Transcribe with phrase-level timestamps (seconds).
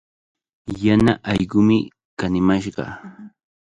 [0.83, 1.77] Yana allqumi
[2.19, 2.85] kanimashqa.